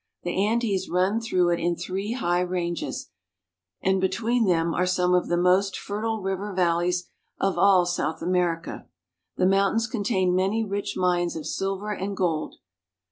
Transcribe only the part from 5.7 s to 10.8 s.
fertile river valleys of all South America. The mountains contain many